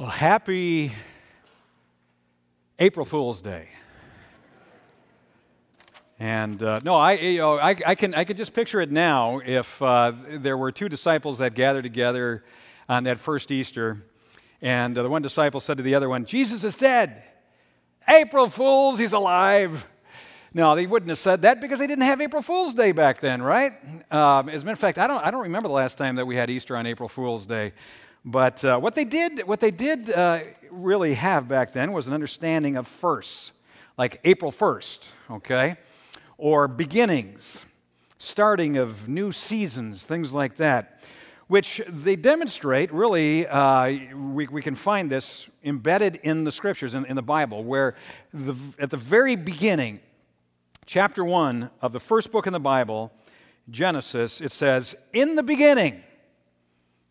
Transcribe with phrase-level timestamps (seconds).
[0.00, 0.92] Well, happy
[2.78, 3.68] April Fool's Day.
[6.18, 9.42] And uh, no, I, you know, I, I, can, I can just picture it now
[9.44, 12.42] if uh, there were two disciples that gathered together
[12.88, 14.02] on that first Easter,
[14.62, 17.22] and uh, the one disciple said to the other one, Jesus is dead.
[18.08, 19.86] April Fools, he's alive.
[20.54, 23.42] No, they wouldn't have said that because they didn't have April Fool's Day back then,
[23.42, 23.74] right?
[24.10, 26.24] Um, as a matter of fact, I don't, I don't remember the last time that
[26.24, 27.74] we had Easter on April Fool's Day.
[28.24, 32.12] But uh, what they did, what they did uh, really have back then was an
[32.12, 33.52] understanding of firsts,
[33.96, 35.76] like April 1st, okay?
[36.36, 37.64] Or beginnings,
[38.18, 41.02] starting of new seasons, things like that,
[41.48, 47.06] which they demonstrate really, uh, we, we can find this embedded in the scriptures, in,
[47.06, 47.94] in the Bible, where
[48.34, 49.98] the, at the very beginning,
[50.84, 53.10] chapter 1 of the first book in the Bible,
[53.70, 56.02] Genesis, it says, In the beginning,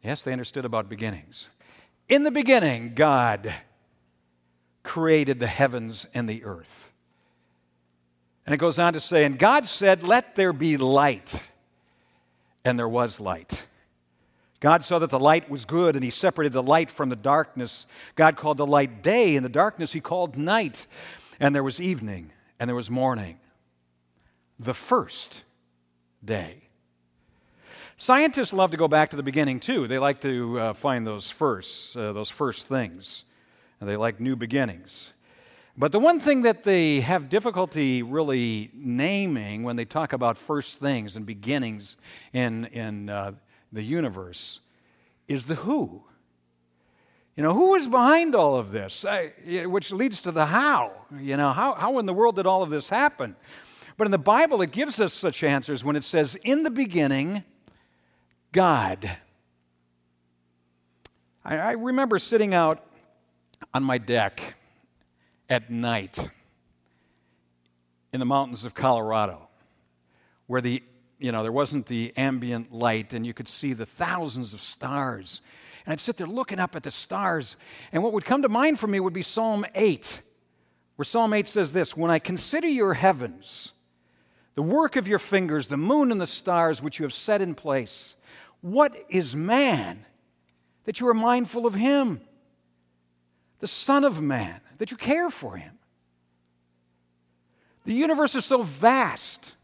[0.03, 1.49] Yes, they understood about beginnings.
[2.07, 3.53] In the beginning, God
[4.83, 6.91] created the heavens and the earth.
[8.45, 11.43] And it goes on to say, And God said, Let there be light.
[12.65, 13.65] And there was light.
[14.59, 17.85] God saw that the light was good, and He separated the light from the darkness.
[18.15, 20.87] God called the light day, and the darkness He called night.
[21.39, 23.39] And there was evening, and there was morning.
[24.59, 25.43] The first
[26.23, 26.68] day.
[28.01, 29.85] Scientists love to go back to the beginning too.
[29.85, 33.25] They like to uh, find those first, uh, those first things.
[33.81, 35.11] And they like new beginnings.
[35.77, 40.77] But the one thing that they have difficulty really naming when they talk about first
[40.77, 41.97] things and beginnings
[42.31, 43.33] in, in uh,
[43.73, 44.61] the universe
[45.27, 46.01] is the who.
[47.35, 49.05] You know, who is behind all of this?
[49.65, 50.93] which leads to the how.
[51.19, 53.35] You know, how, how in the world did all of this happen?
[53.97, 57.43] But in the Bible, it gives us such answers when it says, In the beginning,
[58.51, 59.17] God.
[61.45, 62.83] I, I remember sitting out
[63.73, 64.55] on my deck
[65.49, 66.29] at night
[68.13, 69.47] in the mountains of Colorado
[70.47, 70.81] where the
[71.19, 75.41] you know there wasn't the ambient light and you could see the thousands of stars
[75.85, 77.55] and I'd sit there looking up at the stars
[77.91, 80.21] and what would come to mind for me would be Psalm 8
[80.95, 83.73] where Psalm 8 says this when I consider your heavens
[84.55, 87.53] the work of your fingers the moon and the stars which you have set in
[87.53, 88.15] place
[88.61, 90.05] what is man
[90.85, 92.21] that you are mindful of him?
[93.59, 95.77] The Son of Man, that you care for him.
[97.85, 99.55] The universe is so vast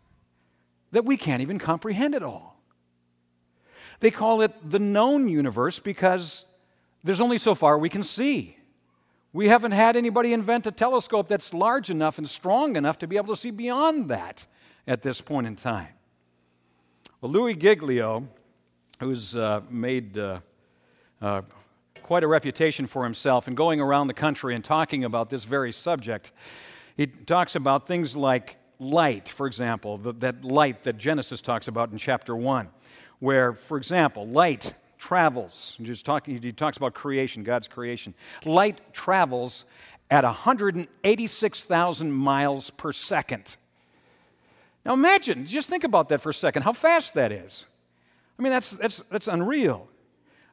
[0.92, 2.62] that we can't even comprehend it all.
[4.00, 6.46] They call it the known universe because
[7.04, 8.58] there's only so far we can see.
[9.32, 13.18] We haven't had anybody invent a telescope that's large enough and strong enough to be
[13.18, 14.46] able to see beyond that
[14.88, 15.90] at this point in time.
[17.20, 18.28] Well, Louis Giglio
[19.00, 20.40] who's uh, made uh,
[21.22, 21.42] uh,
[22.04, 25.72] quite a reputation for himself in going around the country and talking about this very
[25.72, 26.32] subject.
[26.96, 31.92] He talks about things like light, for example, the, that light that Genesis talks about
[31.92, 32.70] in chapter 1,
[33.20, 35.78] where, for example, light travels.
[35.82, 38.14] Just talking, he talks about creation, God's creation.
[38.46, 39.66] Light travels
[40.10, 43.58] at 186,000 miles per second.
[44.86, 47.66] Now imagine, just think about that for a second, how fast that is.
[48.38, 49.88] I mean, that's, that's, that's unreal.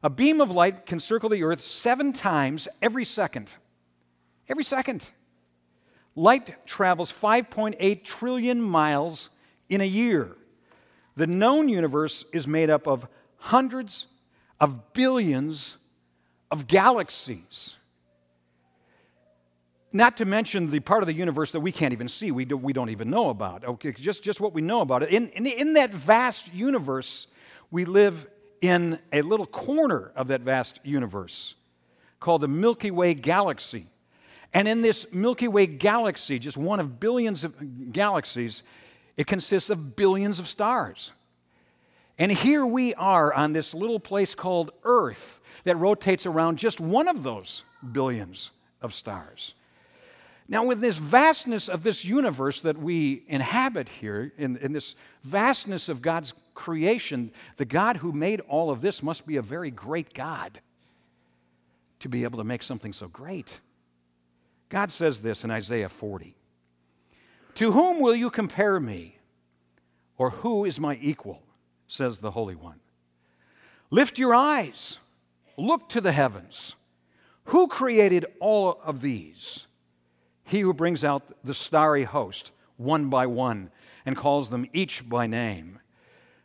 [0.03, 3.55] A beam of light can circle the earth seven times every second.
[4.49, 5.09] Every second.
[6.15, 9.29] Light travels 5.8 trillion miles
[9.69, 10.35] in a year.
[11.15, 13.07] The known universe is made up of
[13.37, 14.07] hundreds
[14.59, 15.77] of billions
[16.51, 17.77] of galaxies.
[19.91, 22.57] Not to mention the part of the universe that we can't even see, we, do,
[22.57, 23.63] we don't even know about.
[23.63, 25.09] Okay, just, just what we know about it.
[25.09, 27.27] In, in, in that vast universe,
[27.73, 28.27] we live
[28.61, 31.55] in a little corner of that vast universe
[32.19, 33.87] called the Milky Way galaxy.
[34.53, 38.61] And in this Milky Way galaxy, just one of billions of galaxies,
[39.17, 41.13] it consists of billions of stars.
[42.19, 47.07] And here we are on this little place called Earth that rotates around just one
[47.07, 48.51] of those billions
[48.83, 49.55] of stars.
[50.47, 54.93] Now, with this vastness of this universe that we inhabit here, in, in, this
[55.23, 59.71] vastness of God's creation, the God who made all of this must be a very
[59.71, 60.59] great God
[61.99, 63.59] to be able to make something so great.
[64.69, 66.35] God says this in Isaiah 40
[67.55, 69.17] To whom will you compare me?
[70.17, 71.41] Or who is my equal?
[71.87, 72.79] says the Holy One.
[73.89, 74.99] Lift your eyes,
[75.57, 76.75] look to the heavens.
[77.45, 79.67] Who created all of these?
[80.43, 83.69] He who brings out the starry host one by one
[84.05, 85.79] and calls them each by name.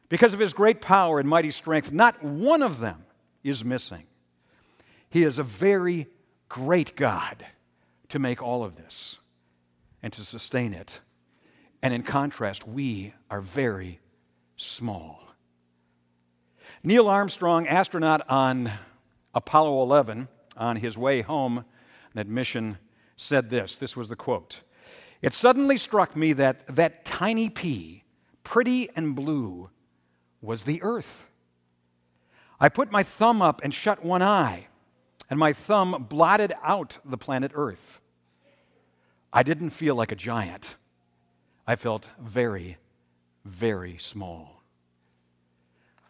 [0.09, 3.05] Because of his great power and mighty strength, not one of them
[3.43, 4.05] is missing.
[5.11, 6.07] He is a very
[6.49, 7.45] great God
[8.09, 9.19] to make all of this
[10.03, 11.01] and to sustain it.
[11.83, 14.01] And in contrast, we are very
[14.57, 15.23] small.
[16.85, 18.73] Neil Armstrong, astronaut on
[19.35, 21.65] Apollo 11, on his way home,
[22.15, 22.79] that mission,
[23.17, 23.77] said this.
[23.77, 24.61] This was the quote
[25.23, 28.05] It suddenly struck me that that tiny pea,
[28.43, 29.71] pretty and blue,
[30.41, 31.27] was the earth.
[32.61, 34.67] I put my thumb up and shut one eye,
[35.31, 38.01] and my thumb blotted out the planet Earth.
[39.33, 40.77] I didn't feel like a giant.
[41.67, 42.79] I felt very,
[43.45, 44.63] very small.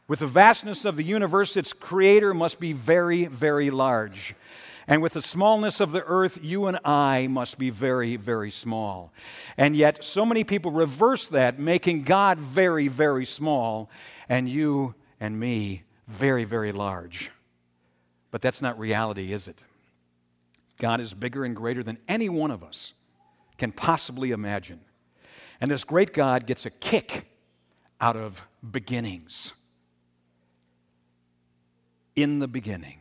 [0.07, 4.35] With the vastness of the universe, its creator must be very, very large.
[4.87, 9.13] And with the smallness of the earth, you and I must be very, very small.
[9.59, 13.91] And yet, so many people reverse that, making God very, very small,
[14.29, 17.31] and you and me very, very large.
[18.31, 19.63] But that's not reality, is it?
[20.79, 22.95] God is bigger and greater than any one of us
[23.57, 24.81] can possibly imagine.
[25.61, 27.27] And this great God gets a kick
[28.01, 29.55] out of beginnings.
[32.15, 33.01] In the beginning.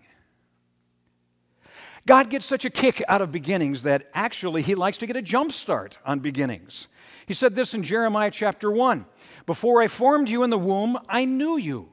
[2.06, 5.22] God gets such a kick out of beginnings that actually he likes to get a
[5.22, 6.88] jump start on beginnings.
[7.28, 9.06] He said this in Jeremiah chapter 1
[9.46, 11.90] Before I formed you in the womb, I knew you.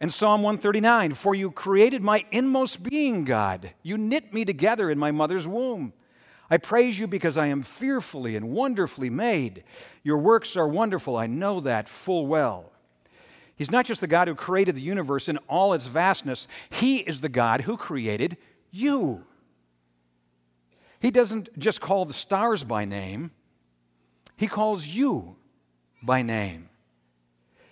[0.00, 3.72] And Psalm 139 For you created my inmost being, God.
[3.82, 5.92] You knit me together in my mother's womb.
[6.50, 9.64] I praise you because I am fearfully and wonderfully made.
[10.02, 11.16] Your works are wonderful.
[11.16, 12.72] I know that full well.
[13.56, 17.20] He's not just the God who created the universe in all its vastness, He is
[17.20, 18.36] the God who created
[18.70, 19.24] you.
[21.00, 23.30] He doesn't just call the stars by name,
[24.36, 25.36] He calls you
[26.02, 26.68] by name.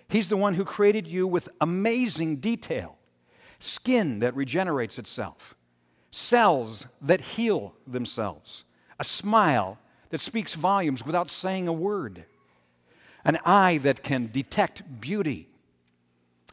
[0.07, 2.97] He's the one who created you with amazing detail
[3.59, 5.55] skin that regenerates itself,
[6.11, 8.63] cells that heal themselves,
[8.99, 9.79] a smile
[10.09, 12.25] that speaks volumes without saying a word,
[13.23, 15.49] an eye that can detect beauty,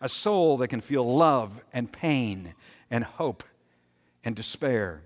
[0.01, 2.55] a soul that can feel love and pain
[2.91, 3.45] and hope
[4.25, 5.03] and despair,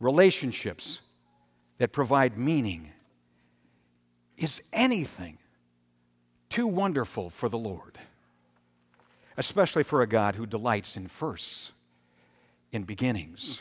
[0.00, 1.00] relationships
[1.78, 2.90] that provide meaning.
[4.36, 5.38] Is anything
[6.54, 7.98] too wonderful for the Lord,
[9.36, 11.72] especially for a God who delights in firsts,
[12.70, 13.60] in beginnings.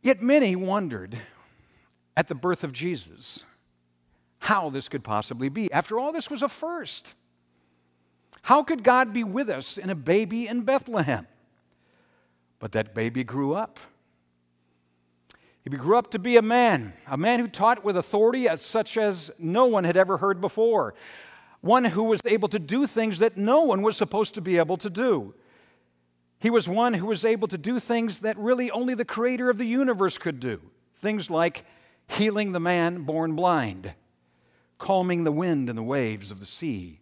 [0.00, 1.18] Yet many wondered
[2.16, 3.44] at the birth of Jesus
[4.38, 5.72] how this could possibly be.
[5.72, 7.16] After all, this was a first.
[8.42, 11.26] How could God be with us in a baby in Bethlehem?
[12.60, 13.80] But that baby grew up.
[15.68, 18.96] He grew up to be a man, a man who taught with authority as such
[18.96, 20.94] as no one had ever heard before,
[21.60, 24.76] one who was able to do things that no one was supposed to be able
[24.76, 25.34] to do.
[26.38, 29.58] He was one who was able to do things that really only the creator of
[29.58, 30.60] the universe could do.
[30.98, 31.64] Things like
[32.06, 33.92] healing the man born blind,
[34.78, 37.00] calming the wind and the waves of the sea,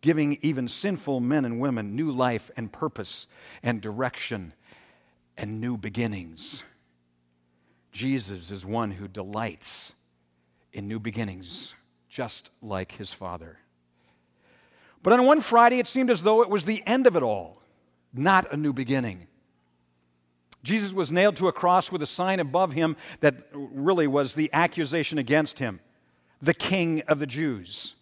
[0.00, 3.28] giving even sinful men and women new life and purpose
[3.62, 4.54] and direction
[5.36, 6.64] and new beginnings.
[7.94, 9.92] Jesus is one who delights
[10.72, 11.74] in new beginnings,
[12.08, 13.58] just like his Father.
[15.04, 17.62] But on one Friday, it seemed as though it was the end of it all,
[18.12, 19.28] not a new beginning.
[20.64, 24.50] Jesus was nailed to a cross with a sign above him that really was the
[24.52, 25.78] accusation against him
[26.42, 27.94] the King of the Jews,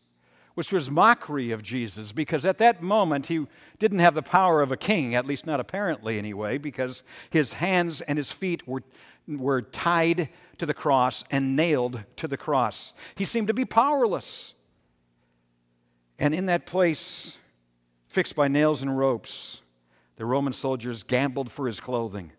[0.55, 3.47] which was mockery of Jesus because at that moment he
[3.79, 8.01] didn't have the power of a king, at least not apparently anyway, because his hands
[8.01, 8.83] and his feet were
[9.27, 12.95] were tied to the cross and nailed to the cross.
[13.15, 14.55] He seemed to be powerless.
[16.19, 17.39] And in that place,
[18.09, 19.61] fixed by nails and ropes,
[20.17, 22.33] the Roman soldiers gambled for his clothing.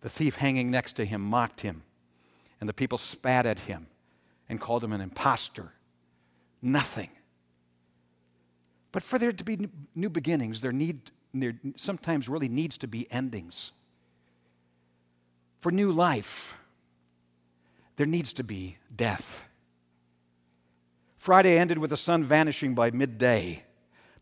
[0.00, 1.82] The thief hanging next to him mocked him,
[2.60, 3.86] and the people spat at him
[4.48, 5.72] and called him an impostor.
[6.60, 7.10] Nothing.
[8.92, 13.10] But for there to be new beginnings, there need there sometimes really needs to be
[13.10, 13.72] endings
[15.66, 16.54] for new life,
[17.96, 19.42] there needs to be death.
[21.18, 23.64] Friday ended with the sun vanishing by midday,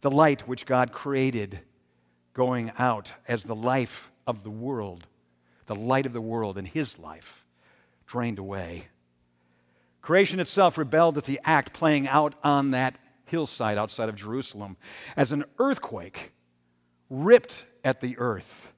[0.01, 1.61] the light which God created
[2.33, 5.07] going out as the life of the world,
[5.67, 7.45] the light of the world and His life
[8.07, 8.89] drained away.
[10.01, 14.79] Creation itself rebelled at the act playing out on that hillside outside of Jerusalem
[15.15, 16.33] as an earthquake
[17.11, 18.73] ripped at the earth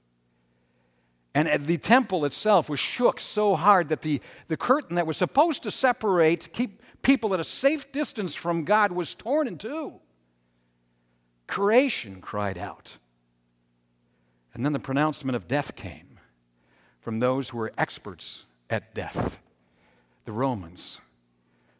[1.36, 5.64] and the temple itself was shook so hard that the, the curtain that was supposed
[5.64, 10.00] to separate, keep people at a safe distance from God, was torn in two.
[11.46, 12.96] Creation cried out.
[14.54, 16.18] And then the pronouncement of death came
[17.02, 19.38] from those who were experts at death,
[20.24, 21.02] the Romans.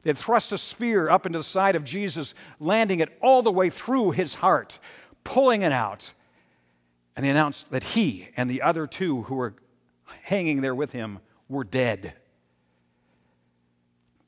[0.03, 3.51] They had thrust a spear up into the side of Jesus, landing it all the
[3.51, 4.79] way through his heart,
[5.25, 6.13] pulling it out.
[7.17, 9.55] And they announced that he and the other two who were
[10.23, 12.15] hanging there with him were dead.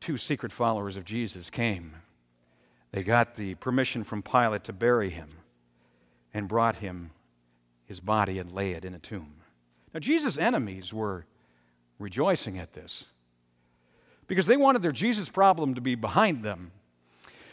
[0.01, 1.93] Two secret followers of Jesus came.
[2.93, 5.29] They got the permission from Pilate to bury him
[6.33, 7.11] and brought him
[7.85, 9.35] his body and lay it in a tomb.
[9.93, 11.27] Now, Jesus' enemies were
[11.99, 13.07] rejoicing at this
[14.27, 16.71] because they wanted their Jesus problem to be behind them.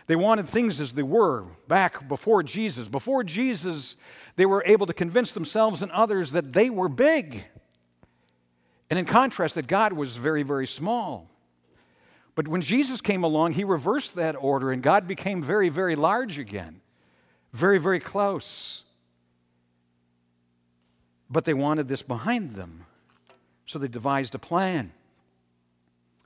[0.08, 2.88] They wanted things as they were back before Jesus.
[2.88, 3.96] Before Jesus,
[4.36, 7.44] they were able to convince themselves and others that they were big.
[8.90, 11.28] And in contrast, that God was very, very small.
[12.36, 16.38] But when Jesus came along, he reversed that order, and God became very, very large
[16.38, 16.82] again,
[17.54, 18.84] very, very close.
[21.30, 22.86] But they wanted this behind them,
[23.66, 24.92] so they devised a plan.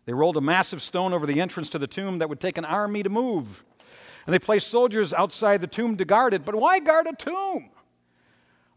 [0.05, 2.65] They rolled a massive stone over the entrance to the tomb that would take an
[2.65, 3.63] army to move.
[4.25, 6.45] And they placed soldiers outside the tomb to guard it.
[6.45, 7.69] But why guard a tomb?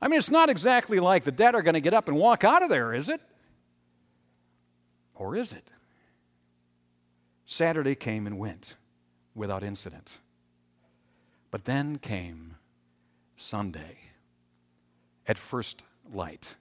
[0.01, 2.43] I mean, it's not exactly like the dead are going to get up and walk
[2.43, 3.21] out of there, is it?
[5.15, 5.69] Or is it?
[7.47, 8.75] Saturday came and went
[9.35, 10.19] without incident.
[11.51, 12.57] But then came
[13.37, 13.99] Sunday
[15.27, 15.83] at first
[16.13, 16.57] light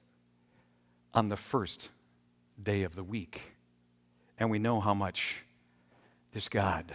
[1.13, 1.89] on the first
[2.61, 3.53] day of the week.
[4.37, 5.43] And we know how much
[6.33, 6.93] this God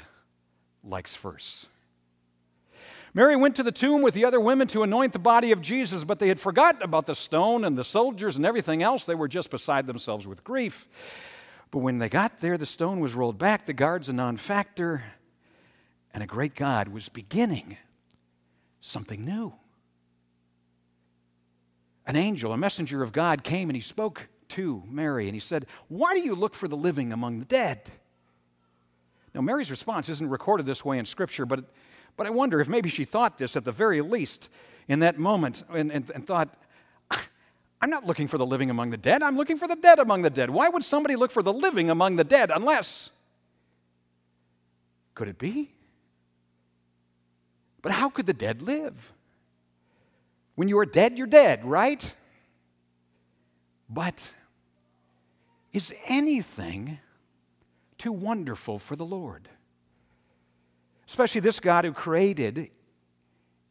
[0.85, 1.67] likes first.
[3.17, 6.05] Mary went to the tomb with the other women to anoint the body of Jesus,
[6.05, 9.07] but they had forgotten about the stone and the soldiers and everything else.
[9.07, 10.87] They were just beside themselves with grief.
[11.71, 15.03] But when they got there, the stone was rolled back, the guard's a non factor,
[16.13, 17.79] and a great God was beginning
[18.83, 19.55] something new.
[22.07, 25.65] An angel, a messenger of God, came and he spoke to Mary, and he said,
[25.89, 27.91] Why do you look for the living among the dead?
[29.33, 31.65] Now, Mary's response isn't recorded this way in Scripture, but,
[32.17, 34.49] but I wonder if maybe she thought this at the very least
[34.89, 36.49] in that moment and, and, and thought,
[37.81, 40.23] I'm not looking for the living among the dead, I'm looking for the dead among
[40.23, 40.51] the dead.
[40.51, 43.11] Why would somebody look for the living among the dead unless?
[45.15, 45.71] Could it be?
[47.83, 49.13] But how could the dead live?
[50.57, 52.15] When you are dead, you're dead, right?
[53.89, 54.31] But
[55.73, 56.99] is anything
[57.99, 59.49] too wonderful for the Lord?
[61.09, 62.71] Especially this God who created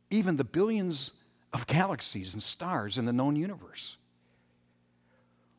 [0.09, 1.11] even the billions
[1.53, 3.97] of galaxies and stars in the known universe.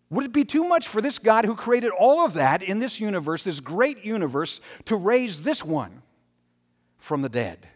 [0.09, 3.00] Would it be too much for this God who created all of that in this
[3.00, 6.02] universe, this great universe, to raise this one
[6.99, 7.66] from the dead?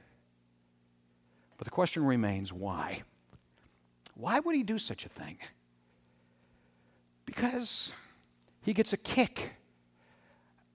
[1.59, 3.03] But the question remains why?
[4.15, 5.39] Why would he do such a thing?
[7.27, 7.93] Because
[8.63, 9.53] he gets a kick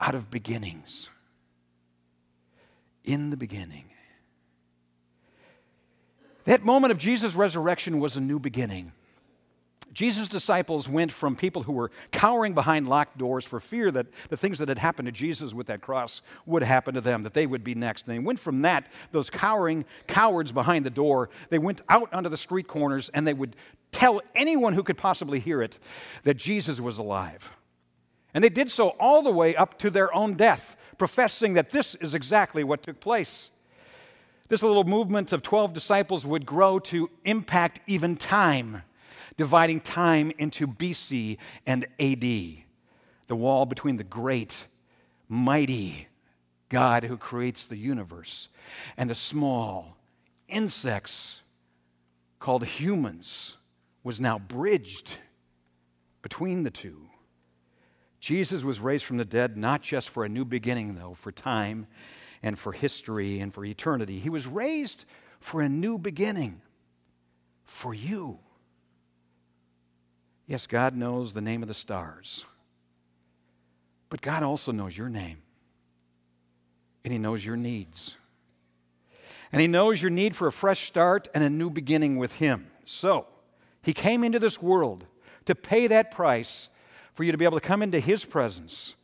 [0.01, 1.09] out of beginnings.
[3.05, 3.85] In the beginning.
[6.45, 8.91] That moment of Jesus' resurrection was a new beginning.
[9.95, 14.35] Jesus' disciples went from people who were cowering behind locked doors for fear that the
[14.35, 17.47] things that had happened to Jesus with that cross would happen to them, that they
[17.47, 18.05] would be next.
[18.05, 22.29] And they went from that, those cowering cowards behind the door, they went out onto
[22.29, 23.55] the street corners and they would
[23.93, 25.79] tell anyone who could possibly hear it
[26.23, 27.53] that Jesus was alive.
[28.33, 31.95] And they did so all the way up to their own death, professing that this
[31.95, 33.51] is exactly what took place.
[34.47, 38.83] This little movement of 12 disciples would grow to impact even time,
[39.37, 44.67] dividing time into BC and AD, the wall between the great,
[45.27, 46.07] mighty
[46.69, 48.49] God who creates the universe
[48.97, 49.97] and the small
[50.47, 51.41] insects
[52.39, 53.57] called humans
[54.03, 55.17] was now bridged
[56.21, 57.09] between the two.
[58.25, 61.85] Jesus was raised from the dead not just for a new beginning, though, for time
[62.41, 64.17] and for history and for eternity.
[64.17, 65.05] He was raised
[65.39, 66.59] for a new beginning
[67.65, 68.39] for you.
[70.47, 72.45] Yes, God knows the name of the stars,
[74.09, 75.37] but God also knows your name,
[77.03, 78.17] and He knows your needs.
[79.51, 82.71] And He knows your need for a fresh start and a new beginning with Him.
[82.85, 83.27] So,
[83.83, 85.05] he came into this world
[85.45, 86.69] to pay that price
[87.15, 88.95] for you to be able to come into His presence.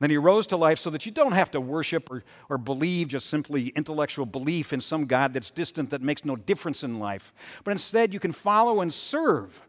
[0.00, 3.08] Then He rose to life so that you don't have to worship or, or believe
[3.08, 7.32] just simply intellectual belief in some God that's distant that makes no difference in life.
[7.64, 9.62] But instead, you can follow and serve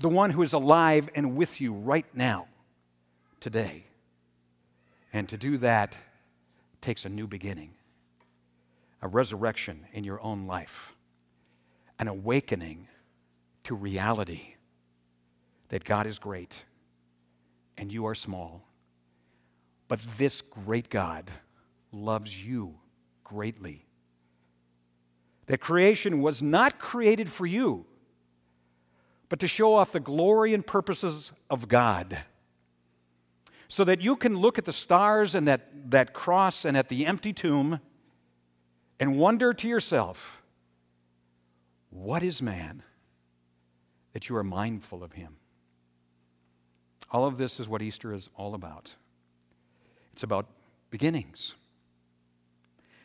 [0.00, 2.46] the one who is alive and with you right now,
[3.40, 3.84] today.
[5.12, 5.96] And to do that
[6.80, 7.70] takes a new beginning,
[9.00, 10.94] a resurrection in your own life,
[11.98, 12.88] an awakening
[13.64, 14.53] to reality
[15.68, 16.64] that God is great
[17.76, 18.66] and you are small.
[19.88, 21.30] But this great God
[21.92, 22.74] loves you
[23.22, 23.86] greatly.
[25.46, 27.84] That creation was not created for you,
[29.28, 32.18] but to show off the glory and purposes of God.
[33.68, 37.06] So that you can look at the stars and that, that cross and at the
[37.06, 37.80] empty tomb
[39.00, 40.42] and wonder to yourself,
[41.90, 42.82] what is man
[44.12, 45.36] that you are mindful of him?
[47.14, 48.92] All of this is what Easter is all about.
[50.12, 50.46] It's about
[50.90, 51.54] beginnings,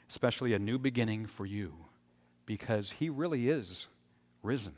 [0.09, 1.73] especially a new beginning for you,
[2.47, 3.85] because he really is
[4.41, 4.73] risen.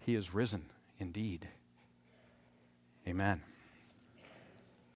[0.00, 0.66] He is risen
[0.98, 1.48] indeed.
[3.06, 3.40] Amen.